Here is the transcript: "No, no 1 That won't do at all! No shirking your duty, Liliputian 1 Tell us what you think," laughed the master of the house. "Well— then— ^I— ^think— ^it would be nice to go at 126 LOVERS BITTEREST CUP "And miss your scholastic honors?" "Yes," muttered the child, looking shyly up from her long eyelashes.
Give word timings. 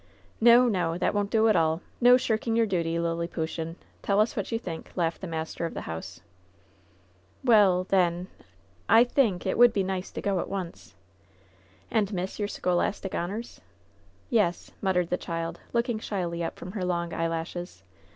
"No, 0.39 0.67
no 0.67 0.89
1 0.93 0.97
That 0.97 1.13
won't 1.13 1.29
do 1.29 1.47
at 1.47 1.55
all! 1.55 1.83
No 2.01 2.17
shirking 2.17 2.55
your 2.55 2.65
duty, 2.65 2.97
Liliputian 2.97 3.67
1 3.75 3.75
Tell 4.01 4.19
us 4.19 4.35
what 4.35 4.51
you 4.51 4.57
think," 4.57 4.89
laughed 4.95 5.21
the 5.21 5.27
master 5.27 5.63
of 5.67 5.75
the 5.75 5.81
house. 5.81 6.21
"Well— 7.43 7.83
then— 7.83 8.25
^I— 8.89 9.05
^think— 9.13 9.43
^it 9.43 9.57
would 9.59 9.73
be 9.73 9.83
nice 9.83 10.09
to 10.13 10.19
go 10.19 10.39
at 10.39 10.49
126 10.49 10.97
LOVERS 10.97 10.97
BITTEREST 11.91 11.91
CUP 11.91 11.97
"And 11.99 12.13
miss 12.15 12.39
your 12.39 12.47
scholastic 12.47 13.13
honors?" 13.13 13.61
"Yes," 14.31 14.71
muttered 14.81 15.11
the 15.11 15.17
child, 15.23 15.59
looking 15.71 15.99
shyly 15.99 16.43
up 16.43 16.57
from 16.57 16.71
her 16.71 16.83
long 16.83 17.13
eyelashes. 17.13 17.83